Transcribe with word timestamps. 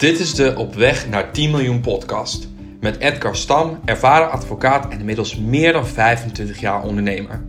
Dit 0.00 0.18
is 0.18 0.34
de 0.34 0.56
Op 0.56 0.74
weg 0.74 1.08
naar 1.08 1.32
10 1.32 1.50
miljoen 1.50 1.80
podcast. 1.80 2.48
Met 2.80 2.98
Edgar 2.98 3.36
Stam, 3.36 3.80
ervaren 3.84 4.30
advocaat 4.30 4.92
en 4.92 4.98
inmiddels 4.98 5.36
meer 5.36 5.72
dan 5.72 5.86
25 5.86 6.60
jaar 6.60 6.82
ondernemer. 6.82 7.44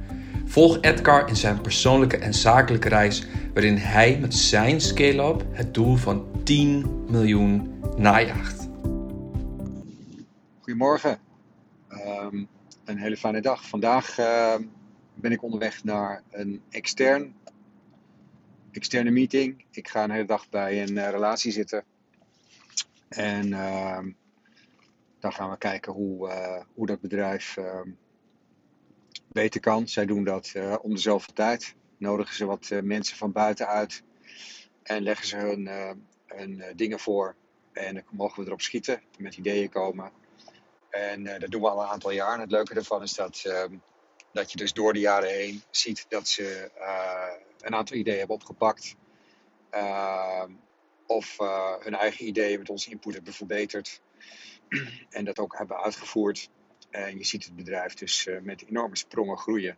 Volg 0.46 0.78
Edgar 0.82 1.28
in 1.30 1.36
zijn 1.36 1.62
persoonlijke 1.62 2.18
en 2.18 2.34
zakelijke 2.34 2.90
reis, 2.90 3.26
waarin 3.54 3.76
hij 3.76 4.18
met 4.20 4.34
zijn 4.34 4.82
scale-up 4.82 5.46
het 5.52 5.74
doel 5.74 5.96
van 5.96 6.44
10 6.44 7.06
miljoen 7.10 7.80
najaagt. 7.98 8.70
Goedemorgen, 10.60 11.20
um, 11.90 12.48
een 12.86 12.98
hele 12.98 13.18
fijne 13.18 13.42
dag. 13.42 13.68
Vandaag 13.68 14.20
uh, 14.20 14.56
ben 15.14 15.32
ik 15.32 15.44
onderweg 15.44 15.84
naar 15.84 16.22
een 16.32 16.62
extern, 16.70 17.34
externe 18.72 19.12
meeting. 19.12 19.64
Ik 19.72 19.88
ga 19.88 20.04
een 20.04 20.12
hele 20.12 20.26
dag 20.26 20.50
bij 20.50 20.82
een 20.82 20.96
uh, 20.96 21.10
relatie 21.10 21.52
zitten 21.52 21.84
en 23.12 23.48
uh, 23.48 24.00
dan 25.20 25.34
gaan 25.34 25.50
we 25.50 25.58
kijken 25.58 25.94
hoe, 25.94 26.30
uh, 26.30 26.62
hoe 26.74 26.86
dat 26.86 27.02
bedrijf 27.02 27.58
uh, 27.58 27.82
beter 29.28 29.60
kan. 29.60 29.88
Zij 29.88 30.06
doen 30.06 30.24
dat 30.24 30.52
uh, 30.56 30.76
om 30.82 30.90
dezelfde 30.90 31.34
tijd. 31.34 31.76
Nodigen 31.98 32.36
ze 32.36 32.46
wat 32.46 32.70
mensen 32.84 33.18
van 33.18 33.32
buiten 33.32 33.68
uit 33.68 34.04
en 34.84 35.04
leggen 35.04 35.28
ze 35.28 35.38
hun, 35.38 36.64
dingen 36.76 37.00
voor. 37.00 37.36
En 37.72 37.94
dan 37.94 38.04
mogen 38.10 38.40
we 38.40 38.46
erop 38.48 38.62
schieten, 38.62 39.02
met 39.18 39.38
ideeën 39.38 39.70
komen. 39.70 40.12
En 40.90 41.24
dat 41.24 41.52
doen 41.52 41.62
we 41.62 41.70
al 41.70 41.82
een 41.82 41.88
aantal 41.88 42.12
jaar. 42.12 42.34
En 42.34 42.40
het 42.40 42.52
leuke 42.52 42.74
ervan 42.74 43.02
is 43.02 43.14
dat, 43.14 43.42
ehm, 43.46 43.76
dat 44.34 44.52
je 44.52 44.58
dus 44.58 44.74
door 44.74 44.94
de 44.94 45.00
jaren 45.00 45.30
heen 45.30 45.62
ziet 45.70 46.06
dat 46.10 46.28
ze 46.28 46.72
een 47.62 47.76
aantal 47.76 47.98
ideeën 47.98 48.18
hebben 48.18 48.36
opgepakt 48.36 48.96
ehm, 49.70 50.52
of 51.16 51.40
uh, 51.40 51.74
hun 51.80 51.96
eigen 51.96 52.26
ideeën 52.26 52.60
met 52.60 52.70
onze 52.70 52.90
input 52.90 53.14
hebben 53.14 53.34
verbeterd 53.34 54.02
en 55.10 55.26
dat 55.26 55.40
ook 55.40 55.58
hebben 55.58 55.78
uitgevoerd. 55.78 56.50
En 56.90 57.18
je 57.18 57.24
ziet 57.24 57.44
het 57.44 57.56
bedrijf 57.56 57.94
dus 57.94 58.26
uh, 58.26 58.40
met 58.42 58.66
enorme 58.68 58.96
sprongen 58.96 59.38
groeien. 59.38 59.78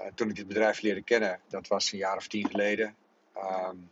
Uh, 0.00 0.06
toen 0.14 0.28
ik 0.28 0.36
dit 0.36 0.46
bedrijf 0.46 0.80
leerde 0.80 1.02
kennen, 1.02 1.40
dat 1.48 1.68
was 1.68 1.92
een 1.92 1.98
jaar 1.98 2.16
of 2.16 2.26
tien 2.26 2.48
geleden, 2.48 2.96
um, 3.36 3.90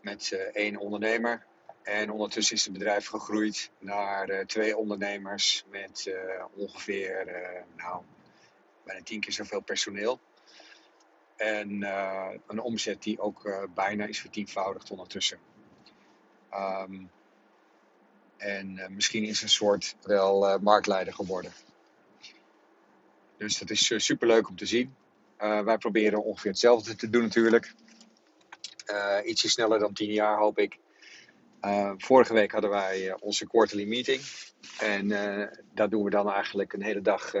met 0.00 0.50
één 0.52 0.76
ondernemer. 0.76 1.46
En 1.82 2.10
ondertussen 2.10 2.56
is 2.56 2.64
het 2.64 2.72
bedrijf 2.72 3.06
gegroeid 3.06 3.70
naar 3.78 4.46
twee 4.46 4.76
ondernemers 4.76 5.64
met 5.70 6.14
ongeveer 6.54 7.26
nou, 7.76 8.02
bijna 8.84 9.02
tien 9.02 9.20
keer 9.20 9.32
zoveel 9.32 9.60
personeel. 9.60 10.20
En 11.36 11.70
uh, 11.70 12.30
een 12.46 12.60
omzet 12.60 13.02
die 13.02 13.20
ook 13.20 13.44
uh, 13.44 13.62
bijna 13.74 14.04
is 14.04 14.20
vertienvoudigd 14.20 14.90
ondertussen. 14.90 15.38
Um, 16.54 17.10
en 18.36 18.76
uh, 18.76 18.86
misschien 18.86 19.24
is 19.24 19.42
een 19.42 19.48
soort 19.48 19.96
wel 20.02 20.58
marktleider 20.58 21.14
geworden. 21.14 21.52
Dus 23.36 23.58
dat 23.58 23.70
is 23.70 23.92
super 23.96 24.26
leuk 24.26 24.48
om 24.48 24.56
te 24.56 24.66
zien. 24.66 24.94
wij 25.38 25.78
proberen 25.78 26.24
ongeveer 26.24 26.50
hetzelfde 26.50 26.94
te 26.94 27.10
doen 27.10 27.22
natuurlijk. 27.22 27.74
ietsje 29.24 29.48
sneller 29.48 29.78
dan 29.78 29.92
tien 29.92 30.12
jaar 30.12 30.38
hoop 30.38 30.58
ik. 30.58 30.78
vorige 31.96 32.32
week 32.32 32.52
hadden 32.52 32.70
wij 32.70 33.16
onze 33.20 33.46
quarterly 33.46 33.86
meeting. 33.86 34.22
En 34.78 35.08
daar 35.74 35.88
doen 35.88 36.04
we 36.04 36.10
dan 36.10 36.30
eigenlijk 36.32 36.72
een 36.72 36.82
hele 36.82 37.00
dag 37.00 37.32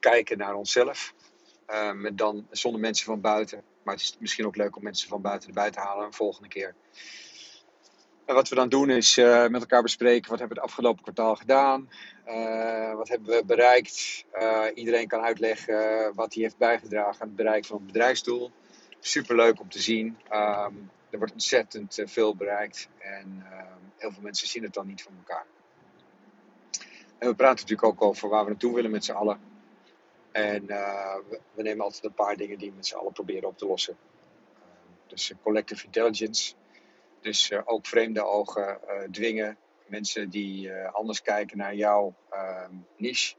kijken 0.00 0.38
naar 0.38 0.54
onszelf. 0.54 1.14
Met 1.94 2.18
dan 2.18 2.46
zonder 2.50 2.80
mensen 2.80 3.06
van 3.06 3.20
buiten. 3.20 3.62
Maar 3.82 3.94
het 3.94 4.02
is 4.02 4.16
misschien 4.18 4.46
ook 4.46 4.56
leuk 4.56 4.76
om 4.76 4.82
mensen 4.82 5.08
van 5.08 5.22
buiten 5.22 5.48
erbij 5.48 5.70
te 5.70 5.80
halen 5.80 6.06
een 6.06 6.12
volgende 6.12 6.48
keer. 6.48 6.74
En 8.24 8.34
wat 8.34 8.48
we 8.48 8.54
dan 8.54 8.68
doen 8.68 8.90
is 8.90 9.18
uh, 9.18 9.46
met 9.46 9.60
elkaar 9.60 9.82
bespreken 9.82 10.30
wat 10.30 10.38
hebben 10.38 10.56
we 10.56 10.62
het 10.62 10.72
afgelopen 10.72 11.02
kwartaal 11.02 11.36
gedaan. 11.36 11.90
Uh, 12.26 12.94
wat 12.94 13.08
hebben 13.08 13.28
we 13.28 13.44
bereikt. 13.44 14.24
iedereen 14.74 15.08
kan 15.08 15.20
uitleggen 15.20 16.12
wat 16.14 16.34
hij 16.34 16.42
heeft 16.42 16.56
bijgedragen 16.56 17.20
aan 17.20 17.26
het 17.26 17.36
bereiken 17.36 17.68
van 17.68 17.76
het 17.76 17.86
bedrijfsdoel. 17.86 18.50
Super 19.00 19.36
leuk 19.36 19.60
om 19.60 19.68
te 19.68 19.80
zien. 19.80 20.18
Um, 20.32 20.90
er 21.10 21.18
wordt 21.18 21.32
ontzettend 21.32 22.02
veel 22.04 22.36
bereikt. 22.36 22.88
En 22.98 23.46
ehm, 23.50 23.80
heel 23.96 24.12
veel 24.12 24.22
mensen 24.22 24.48
zien 24.48 24.62
het 24.62 24.74
dan 24.74 24.86
niet 24.86 25.02
van 25.02 25.12
elkaar. 25.16 25.46
En 27.18 27.28
we 27.28 27.34
praten 27.34 27.66
natuurlijk 27.66 27.88
ook 27.88 28.02
over 28.02 28.28
waar 28.28 28.44
we 28.44 28.50
naartoe 28.50 28.74
willen 28.74 28.90
met 28.90 29.04
z'n 29.04 29.12
allen. 29.12 29.49
En 30.32 30.64
uh, 30.64 31.16
we, 31.54 31.62
nemen 31.62 31.84
altijd 31.84 32.04
een 32.04 32.14
paar 32.14 32.36
dingen 32.36 32.58
die 32.58 32.70
we 32.70 32.76
met 32.76 32.86
z'n 32.86 32.96
allen 32.96 33.12
proberen 33.12 33.48
op 33.48 33.58
te 33.58 33.66
lossen. 33.66 33.96
Uh, 34.54 34.60
dus 35.06 35.32
collective 35.42 35.84
intelligence. 35.84 36.54
Dus 37.20 37.50
uh, 37.50 37.60
ook 37.64 37.86
vreemde 37.86 38.24
ogen 38.24 38.78
dwingen. 39.10 39.58
Mensen 39.86 40.30
die 40.30 40.74
anders 40.74 41.22
kijken 41.22 41.56
naar 41.56 41.74
jouw 41.74 42.14
ehm, 42.30 42.74
niche, 42.96 43.34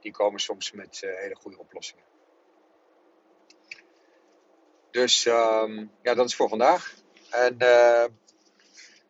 die 0.00 0.12
komen 0.12 0.40
soms 0.40 0.72
met 0.72 1.00
hele 1.00 1.34
goede 1.34 1.58
oplossingen. 1.58 2.04
Dus 4.90 5.26
um, 5.26 5.90
ja, 6.02 6.14
dat 6.14 6.26
is 6.26 6.34
voor 6.34 6.48
vandaag. 6.48 6.94
En 7.30 7.58
de 7.58 8.10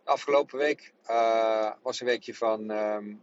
afgelopen 0.04 0.58
week 0.58 0.92
was 1.82 2.00
een 2.00 2.06
weekje 2.06 2.34
van 2.34 2.70
um, 2.70 3.22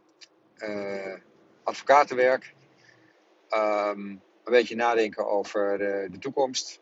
advocatenwerk 1.63 2.53
um, 3.56 4.22
een 4.44 4.52
beetje 4.52 4.75
nadenken 4.75 5.28
over 5.28 5.78
de, 5.78 6.08
de 6.12 6.18
toekomst. 6.18 6.81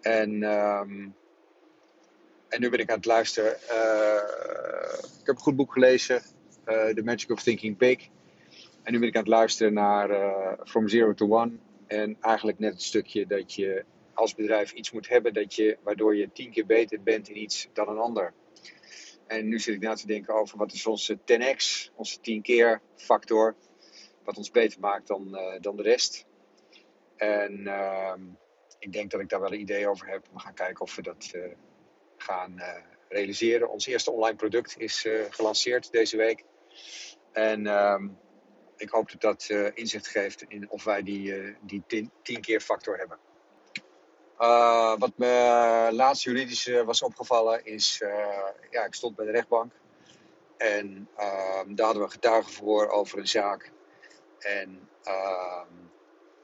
En, 0.00 0.42
um, 0.42 1.14
en 2.48 2.60
nu 2.60 2.70
ben 2.70 2.78
ik 2.78 2.90
aan 2.90 2.96
het 2.96 3.06
luisteren. 3.06 3.56
Uh, 3.70 4.20
ik 5.20 5.26
heb 5.26 5.36
een 5.36 5.42
goed 5.42 5.56
boek 5.56 5.72
gelezen, 5.72 6.22
uh, 6.66 6.86
The 6.86 7.02
Magic 7.04 7.30
of 7.30 7.42
Thinking 7.42 7.76
Big. 7.76 8.08
En 8.82 8.92
nu 8.92 8.98
ben 8.98 9.08
ik 9.08 9.14
aan 9.14 9.22
het 9.22 9.30
luisteren 9.30 9.72
naar 9.72 10.08
From 10.64 10.88
Zero 10.88 11.14
to 11.14 11.28
One. 11.28 11.52
En 11.86 12.16
eigenlijk 12.20 12.58
net 12.58 12.72
het 12.72 12.82
stukje 12.82 13.26
dat 13.26 13.54
je 13.54 13.84
als 14.16 14.34
bedrijf 14.34 14.72
iets 14.72 14.90
moet 14.90 15.08
hebben 15.08 15.34
dat 15.34 15.54
je, 15.54 15.78
waardoor 15.82 16.16
je 16.16 16.32
tien 16.32 16.50
keer 16.50 16.66
beter 16.66 17.02
bent 17.02 17.28
in 17.28 17.42
iets 17.42 17.68
dan 17.72 17.88
een 17.88 17.98
ander. 17.98 18.32
En 19.26 19.48
nu 19.48 19.58
zit 19.58 19.74
ik 19.74 19.80
na 19.80 19.94
te 19.94 20.06
denken 20.06 20.34
over 20.34 20.58
wat 20.58 20.72
is 20.72 20.86
onze 20.86 21.18
10x, 21.18 21.94
onze 21.94 22.20
10 22.20 22.42
keer 22.42 22.80
factor 22.96 23.54
wat 24.26 24.36
ons 24.36 24.50
beter 24.50 24.80
maakt 24.80 25.06
dan, 25.06 25.28
uh, 25.32 25.60
dan 25.60 25.76
de 25.76 25.82
rest. 25.82 26.26
En 27.16 27.60
uh, 27.60 28.14
ik 28.78 28.92
denk 28.92 29.10
dat 29.10 29.20
ik 29.20 29.28
daar 29.28 29.40
wel 29.40 29.52
een 29.52 29.60
idee 29.60 29.88
over 29.88 30.08
heb. 30.08 30.26
We 30.32 30.38
gaan 30.38 30.54
kijken 30.54 30.80
of 30.80 30.96
we 30.96 31.02
dat 31.02 31.32
uh, 31.34 31.52
gaan 32.16 32.52
uh, 32.58 32.74
realiseren. 33.08 33.70
Ons 33.70 33.86
eerste 33.86 34.10
online 34.10 34.36
product 34.36 34.78
is 34.78 35.06
gelanceerd 35.30 35.92
deze 35.92 36.16
week. 36.16 36.44
En 37.32 37.66
ehm, 37.66 38.08
ik 38.76 38.90
hoop 38.90 39.10
dat 39.10 39.20
dat 39.20 39.72
inzicht 39.74 40.06
geeft 40.06 40.42
in 40.48 40.70
of 40.70 40.84
wij 40.84 41.02
die, 41.02 41.56
die 41.60 41.82
tien, 41.86 42.10
tien, 42.22 42.40
keer 42.40 42.60
factor 42.60 42.98
hebben. 42.98 43.18
wat 44.98 45.12
me 45.16 45.88
laatst 45.92 46.24
juridisch 46.24 46.66
was 46.84 47.02
opgevallen 47.02 47.64
is, 47.64 48.02
ja, 48.70 48.84
ik 48.84 48.94
stond 48.94 49.16
bij 49.16 49.26
de 49.26 49.32
rechtbank. 49.32 49.72
En 50.56 51.08
ehm, 51.16 51.74
daar 51.74 51.86
hadden 51.86 52.04
we 52.04 52.10
getuigen 52.10 52.52
voor 52.52 52.88
over 52.88 53.18
een 53.18 53.28
zaak 53.28 53.72
en 54.38 54.88
uh, 55.04 55.62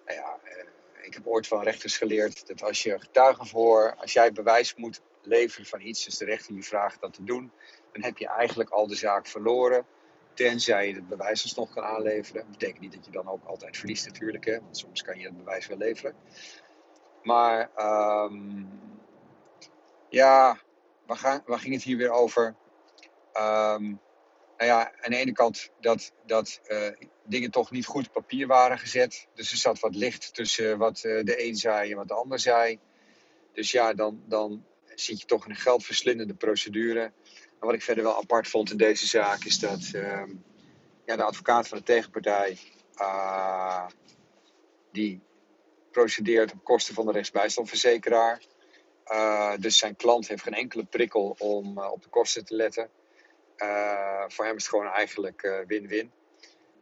nou 0.05 0.19
ja, 0.19 0.39
uh, 0.45 0.67
ik 1.03 1.15
heb 1.15 1.27
ooit 1.27 1.47
van 1.47 1.63
rechters 1.63 1.97
geleerd 1.97 2.47
dat 2.47 2.63
als 2.63 2.83
je 2.83 3.01
getuigen 3.01 3.47
voor, 3.47 3.95
als 3.97 4.13
jij 4.13 4.33
bewijs 4.33 4.75
moet 4.75 5.01
leveren 5.23 5.67
van 5.67 5.81
iets, 5.81 6.05
dus 6.05 6.19
de 6.19 6.25
rechter 6.25 6.55
je 6.55 6.63
vraagt 6.63 7.01
dat 7.01 7.13
te 7.13 7.25
doen, 7.25 7.53
dan 7.93 8.03
heb 8.03 8.19
je 8.19 8.29
eigenlijk 8.29 8.71
al 8.71 8.87
de 8.87 8.95
zaak 8.95 9.27
verloren. 9.27 9.87
Tenzij 10.35 10.89
je 10.89 10.95
het 10.95 11.09
bewijs 11.09 11.43
alsnog 11.43 11.75
kan 11.75 11.85
aanleveren. 11.85 12.43
Dat 12.43 12.51
betekent 12.51 12.81
niet 12.81 12.93
dat 12.93 13.05
je 13.05 13.11
dan 13.11 13.29
ook 13.29 13.45
altijd 13.45 13.77
verliest 13.77 14.07
natuurlijk, 14.07 14.45
hè, 14.45 14.61
want 14.61 14.79
soms 14.79 15.03
kan 15.03 15.19
je 15.19 15.25
het 15.25 15.37
bewijs 15.37 15.67
wel 15.67 15.77
leveren. 15.77 16.15
Maar 17.23 17.71
um, 18.25 18.69
ja, 20.09 20.59
waar, 21.07 21.17
gaan, 21.17 21.43
waar, 21.47 21.59
ging 21.59 21.75
het 21.75 21.83
hier 21.83 21.97
weer 21.97 22.11
over? 22.11 22.55
Um, 23.35 24.01
nou 24.57 24.71
ja, 24.71 24.93
aan 25.01 25.11
de 25.11 25.17
ene 25.17 25.33
kant 25.33 25.71
dat, 25.81 26.13
dat 26.27 26.61
uh, 26.69 26.89
dingen 27.25 27.51
toch 27.51 27.71
niet 27.71 27.87
goed 27.87 28.07
op 28.07 28.13
papier 28.13 28.47
waren 28.47 28.79
gezet. 28.79 29.27
Dus 29.35 29.51
er 29.51 29.57
zat 29.57 29.81
wat 29.81 29.95
licht 29.95 30.35
tussen 30.35 30.79
wat 30.79 31.03
uh, 31.05 31.25
de 31.25 31.47
een 31.47 31.57
zei 31.57 31.91
en 31.91 31.97
wat 31.97 32.09
de 32.09 32.15
ander 32.15 32.39
zei. 32.39 32.79
Dus 33.53 33.71
ja, 33.71 33.95
dan, 33.95 34.23
dan 34.27 34.65
zit 34.95 35.21
je 35.21 35.27
toch 35.27 35.45
in 35.45 35.51
een 35.51 35.57
geldverslindende 35.57 36.35
procedure. 36.35 37.13
Wat 37.59 37.75
ik 37.75 37.83
verder 37.83 38.05
wel 38.05 38.17
apart 38.17 38.49
vond 38.49 38.71
in 38.71 38.77
deze 38.77 39.07
zaak 39.07 39.45
is 39.45 39.59
dat 39.59 39.91
uh, 39.95 40.23
ja, 41.07 41.17
de 41.17 41.23
advocaat 41.23 41.69
van 41.69 41.79
de 41.79 41.85
tegenpartij, 41.85 42.59
uh, 42.97 43.87
die 44.93 45.21
procedeert 45.91 46.53
op 46.53 46.65
kosten 46.65 46.95
van 46.95 47.07
de 47.07 47.13
rechtsbijstandverzekeraar. 47.13 48.43
dus 49.59 49.79
zijn 49.79 49.97
klant 49.97 50.29
heeft 50.29 50.43
geen 50.43 50.55
enkele 50.55 50.85
prikkel 50.85 51.37
om 51.39 51.79
op 51.79 52.03
de 52.03 52.09
kosten 52.09 52.45
te 52.45 52.55
letten. 52.55 52.91
Voor 54.29 54.45
hem 54.45 54.57
is 54.57 54.63
het 54.63 54.73
gewoon 54.73 54.87
eigenlijk 54.87 55.43
eh, 55.43 55.59
win-win. 55.67 56.11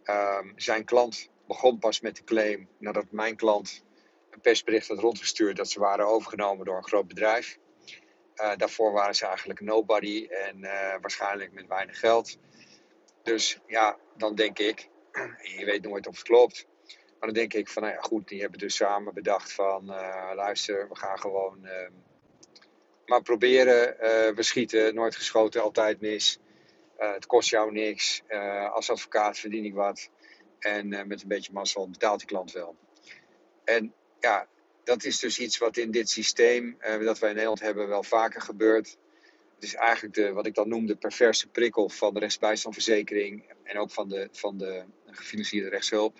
Um, 0.04 0.52
zijn 0.56 0.84
klant 0.84 1.30
begon 1.46 1.78
pas 1.78 2.00
met 2.00 2.16
de 2.16 2.24
claim 2.24 2.68
nadat 2.78 3.10
mijn 3.10 3.36
klant 3.36 3.84
een 4.30 4.40
persbericht 4.40 4.88
had 4.88 4.98
rondgestuurd 4.98 5.56
dat 5.56 5.70
ze 5.70 5.80
waren 5.80 6.06
overgenomen 6.06 6.64
door 6.64 6.76
een 6.76 6.88
groot 6.88 7.08
bedrijf. 7.08 7.58
Uh, 8.34 8.56
daarvoor 8.56 8.92
waren 8.92 9.14
ze 9.14 9.26
eigenlijk 9.26 9.60
nobody 9.60 10.26
en 10.26 10.58
uh, 10.58 10.94
waarschijnlijk 11.00 11.52
met 11.52 11.66
weinig 11.66 11.98
geld. 11.98 12.38
Dus 13.22 13.58
ja, 13.66 13.96
dan 14.16 14.34
denk 14.34 14.58
ik, 14.58 14.88
je 15.58 15.64
weet 15.64 15.82
nooit 15.82 16.06
of 16.06 16.16
het 16.16 16.26
klopt. 16.26 16.66
Maar 16.86 17.28
dan 17.28 17.32
denk 17.32 17.54
ik 17.54 17.68
van, 17.68 17.82
nou 17.82 17.94
ja, 17.94 18.00
goed, 18.00 18.28
die 18.28 18.40
hebben 18.40 18.58
dus 18.58 18.76
samen 18.76 19.14
bedacht 19.14 19.52
van, 19.52 19.90
uh, 19.90 20.30
luister, 20.34 20.88
we 20.88 20.96
gaan 20.96 21.18
gewoon 21.18 21.64
ehm, 21.64 21.92
maar 23.06 23.22
proberen. 23.22 23.96
we 24.34 24.42
schieten, 24.42 24.94
nooit 24.94 25.16
geschoten, 25.16 25.62
altijd 25.62 26.00
mis. 26.00 26.38
Het 27.08 27.26
kost 27.26 27.50
jou 27.50 27.72
niks. 27.72 28.22
als 28.72 28.90
advocaat 28.90 29.38
verdien 29.38 29.64
ik 29.64 29.74
wat. 29.74 30.10
En 30.58 30.88
met 30.88 31.22
een 31.22 31.28
beetje 31.28 31.52
mazzel 31.52 31.90
betaalt 31.90 32.18
die 32.18 32.28
klant 32.28 32.52
wel. 32.52 32.76
En 33.64 33.94
ja, 34.18 34.46
dat 34.84 35.04
is 35.04 35.18
dus 35.18 35.38
iets 35.38 35.58
wat 35.58 35.76
in 35.76 35.90
dit 35.90 36.10
systeem 36.10 36.76
dat 36.80 37.18
wij 37.18 37.28
in 37.28 37.34
Nederland 37.34 37.60
hebben 37.60 37.88
wel 37.88 38.02
vaker 38.02 38.40
gebeurt. 38.40 38.96
Het 39.60 39.68
is 39.68 39.74
eigenlijk 39.74 40.14
de, 40.14 40.32
wat 40.32 40.46
ik 40.46 40.54
dan 40.54 40.68
noem 40.68 40.86
de 40.86 40.96
perverse 40.96 41.48
prikkel 41.48 41.88
van 41.88 42.14
de 42.14 42.20
rechtsbijstandverzekering 42.20 43.52
en 43.62 43.78
ook 43.78 43.90
van 43.90 44.08
de, 44.08 44.28
van 44.32 44.58
de 44.58 44.84
gefinancierde 45.06 45.68
rechtshulp. 45.68 46.18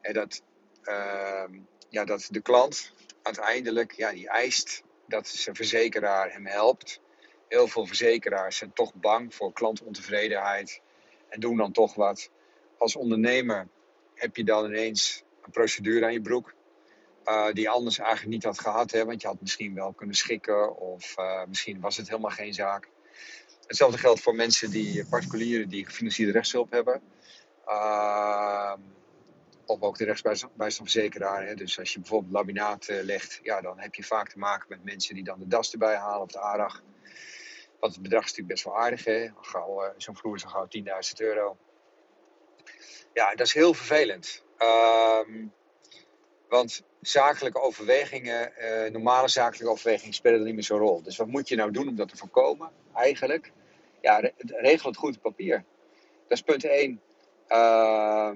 En 0.00 0.12
dat, 0.12 0.42
uh, 0.84 1.44
ja, 1.88 2.04
dat 2.04 2.28
de 2.30 2.40
klant 2.40 2.92
uiteindelijk 3.22 3.92
ja, 3.92 4.12
die 4.12 4.28
eist 4.28 4.82
dat 5.08 5.28
zijn 5.28 5.56
verzekeraar 5.56 6.32
hem 6.32 6.46
helpt. 6.46 7.00
Heel 7.48 7.68
veel 7.68 7.86
verzekeraars 7.86 8.56
zijn 8.56 8.72
toch 8.72 8.94
bang 8.94 9.34
voor 9.34 9.52
klantontevredenheid 9.52 10.80
en 11.28 11.40
doen 11.40 11.56
dan 11.56 11.72
toch 11.72 11.94
wat. 11.94 12.30
Als 12.78 12.96
ondernemer 12.96 13.68
heb 14.14 14.36
je 14.36 14.44
dan 14.44 14.64
ineens 14.64 15.22
een 15.42 15.50
procedure 15.50 16.04
aan 16.04 16.12
je 16.12 16.20
broek. 16.20 16.54
Uh, 17.24 17.52
die 17.52 17.70
anders 17.70 17.98
eigenlijk 17.98 18.30
niet 18.30 18.44
had 18.44 18.60
gehad. 18.60 18.90
Hè, 18.90 19.04
want 19.04 19.20
je 19.20 19.26
had 19.26 19.40
misschien 19.40 19.74
wel 19.74 19.92
kunnen 19.92 20.16
schikken 20.16 20.76
of 20.76 21.18
uh, 21.18 21.44
misschien 21.48 21.80
was 21.80 21.96
het 21.96 22.08
helemaal 22.08 22.30
geen 22.30 22.54
zaak. 22.54 22.88
Hetzelfde 23.66 23.98
geldt 23.98 24.20
voor 24.20 24.34
mensen 24.34 24.70
die 24.70 25.06
particulieren 25.06 25.68
die 25.68 25.84
gefinancierde 25.84 26.32
rechtshulp 26.32 26.70
hebben. 26.70 27.02
Uh, 27.66 28.72
of 29.66 29.80
ook 29.80 29.98
de 29.98 30.04
rechtsbijstandverzekeraar. 30.04 31.46
Hè. 31.46 31.54
Dus 31.54 31.78
als 31.78 31.92
je 31.92 32.00
bijvoorbeeld 32.00 32.32
laminaat 32.32 32.86
legt, 32.88 33.40
ja, 33.42 33.60
dan 33.60 33.78
heb 33.78 33.94
je 33.94 34.04
vaak 34.04 34.28
te 34.28 34.38
maken 34.38 34.66
met 34.68 34.84
mensen 34.84 35.14
die 35.14 35.24
dan 35.24 35.38
de 35.38 35.46
das 35.46 35.72
erbij 35.72 35.96
halen 35.96 36.22
of 36.22 36.32
de 36.32 36.40
ARAG. 36.40 36.82
Want 37.80 37.92
het 37.92 38.02
bedrag 38.02 38.24
is 38.24 38.30
natuurlijk 38.30 38.54
best 38.54 38.64
wel 38.64 38.76
aardig. 38.76 39.04
Hè. 39.04 39.28
Zo'n 39.96 40.16
vloer 40.16 40.36
is 40.36 40.44
al 40.44 40.50
gauw 40.50 40.66
10.000 40.66 40.82
euro. 41.16 41.56
Ja, 43.12 43.34
dat 43.34 43.46
is 43.46 43.54
heel 43.54 43.74
vervelend. 43.74 44.44
Ehm, 44.56 45.46
want 46.48 46.82
zakelijke 47.00 47.60
overwegingen, 47.60 48.52
uh, 48.58 48.90
normale 48.90 49.28
zakelijke 49.28 49.70
overwegingen 49.72 50.14
spelen 50.14 50.38
er 50.38 50.44
niet 50.44 50.54
meer 50.54 50.62
zo'n 50.62 50.78
rol. 50.78 51.02
Dus 51.02 51.16
wat 51.16 51.26
moet 51.26 51.48
je 51.48 51.56
nou 51.56 51.70
doen 51.70 51.88
om 51.88 51.96
dat 51.96 52.08
te 52.08 52.16
voorkomen? 52.16 52.70
Eigenlijk, 52.94 53.52
ja, 54.00 54.30
regel 54.38 54.88
het 54.88 54.98
goed 54.98 55.16
op 55.16 55.22
papier. 55.22 55.64
Dat 56.28 56.38
is 56.38 56.42
punt 56.42 56.64
1. 56.64 57.00
Uh, 57.48 58.30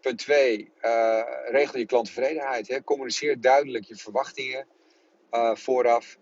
punt 0.00 0.18
2, 0.18 0.72
uh, 0.82 1.18
eh, 1.18 1.50
regel 1.50 1.78
je 1.78 1.86
klanttevredenheid. 1.86 2.68
Hè. 2.68 2.84
Communiceer 2.84 3.40
duidelijk 3.40 3.84
je 3.84 3.96
verwachtingen 3.96 4.66
vooraf. 5.54 6.18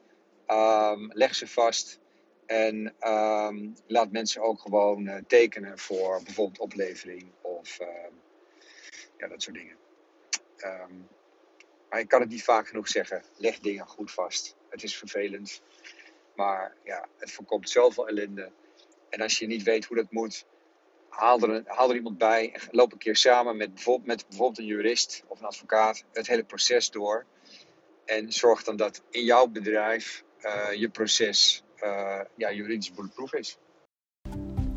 Um, 0.46 1.10
leg 1.12 1.34
ze 1.34 1.48
vast. 1.48 2.00
En 2.46 2.94
um, 3.08 3.74
laat 3.86 4.12
mensen 4.12 4.42
ook 4.42 4.60
gewoon 4.60 5.24
tekenen 5.26 5.78
voor 5.78 6.22
bijvoorbeeld 6.24 6.58
oplevering 6.58 7.30
of 7.40 7.78
ehm, 7.78 8.12
ja, 9.18 9.28
dat 9.28 9.42
soort 9.42 9.56
dingen. 9.56 9.76
Um, 10.64 11.08
maar 11.94 12.00
ik 12.00 12.08
kan 12.08 12.20
het 12.20 12.30
niet 12.30 12.44
vaak 12.44 12.68
genoeg 12.68 12.88
zeggen. 12.88 13.22
Leg 13.36 13.58
dingen 13.58 13.86
goed 13.86 14.12
vast. 14.12 14.56
Het 14.68 14.82
is 14.82 14.96
vervelend. 14.96 15.62
Maar 16.34 16.76
ja, 16.84 17.08
het 17.18 17.32
voorkomt 17.32 17.70
zoveel 17.70 18.08
ellende. 18.08 18.50
En 19.08 19.20
als 19.20 19.38
je 19.38 19.46
niet 19.46 19.62
weet 19.62 19.84
hoe 19.84 19.96
dat 19.96 20.10
moet, 20.10 20.46
haal 21.08 21.40
er, 21.40 21.62
haal 21.66 21.94
iemand 21.94 22.18
bij. 22.18 22.52
En 22.52 22.60
loop 22.70 22.92
een 22.92 22.98
keer 22.98 23.16
samen 23.16 23.56
met 23.56 23.74
bijvoorbeeld, 23.74 24.06
met 24.06 24.28
bijvoorbeeld 24.28 24.58
een 24.58 24.64
jurist 24.64 25.24
of 25.26 25.40
een 25.40 25.46
advocaat 25.46 26.04
het 26.12 26.26
hele 26.26 26.44
proces 26.44 26.90
door. 26.90 27.26
En 28.04 28.32
zorg 28.32 28.62
dan 28.64 28.76
dat 28.76 29.02
in 29.10 29.24
jouw 29.24 29.46
bedrijf 29.46 30.24
uh, 30.40 30.72
je 30.72 30.88
proces 30.88 31.62
ja, 32.36 32.52
juridisch 32.52 32.92
bulletproof 32.94 33.34
is. 33.34 33.58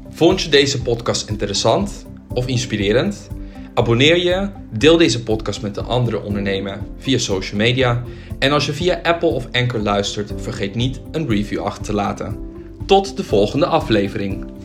Vond 0.10 0.42
je 0.42 0.50
deze 0.50 0.82
podcast 0.82 1.30
interessant 1.30 2.06
of 2.34 2.48
inspirerend? 2.48 3.28
Abonneer 3.74 4.18
je, 4.18 4.50
deel 4.72 4.98
deze 4.98 5.24
podcast 5.24 5.62
met 5.62 5.76
de 5.76 5.82
andere 5.82 6.22
ondernemer 6.22 6.80
via 6.98 7.18
social 7.18 7.58
media. 7.58 8.04
En 8.40 8.52
als 8.52 8.66
je 8.66 8.74
via 8.74 9.00
Apple 9.04 9.30
of 9.30 9.48
Anchor 9.52 9.80
luistert, 9.80 10.32
vergeet 10.36 10.76
niet 10.76 11.02
een 11.12 11.28
review 11.28 11.60
achter 11.60 11.84
te 11.84 11.94
laten. 11.94 12.40
Tot 12.86 13.18
de 13.18 13.24
volgende 13.24 13.66
aflevering. 13.66 14.57